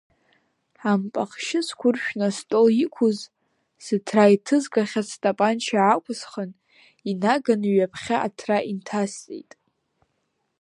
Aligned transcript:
Ампахьшьы 0.91 1.59
зқәыршәны 1.67 2.25
астол 2.29 2.67
иқәыз, 2.85 3.19
зыҭра 3.85 4.33
иҭызгахьаз 4.35 5.07
стапанча 5.13 5.77
аақәсхын, 5.81 6.51
инаганы 7.09 7.67
ҩаԥхьа 7.75 8.17
аҭра 8.27 8.57
инҭасҵеит. 8.71 9.51